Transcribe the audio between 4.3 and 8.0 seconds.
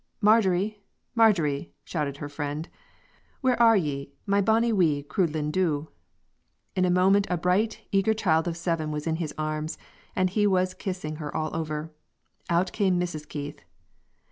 bonnie wee croodlin' doo?" In a moment a bright,